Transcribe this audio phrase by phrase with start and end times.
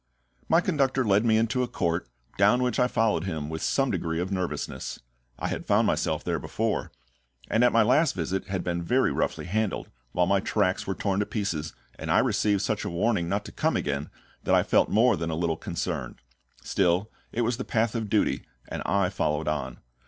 [0.49, 4.19] My conductor led me into a court, down which I followed him with some degree
[4.19, 4.99] of nervousness.
[5.37, 6.91] I had found myself there before,
[7.51, 11.19] and at my last visit had been very roughly handled, while my tracts were torn
[11.19, 14.09] to pieces, and I received such a warning not to come again
[14.43, 16.15] that I felt more than a little concerned.
[16.63, 19.81] Still, it was the path of duty, and I followed on.